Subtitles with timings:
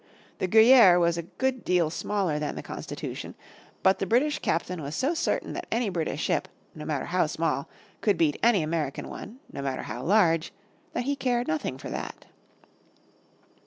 [0.39, 3.35] The Guerriere was a good deal smaller than the Constitution,
[3.83, 7.69] but the British captain was so certain that any British ship, no matter how small,
[8.01, 10.53] could beat any American one, no matter how large,
[10.93, 12.25] that he cared nothing for that.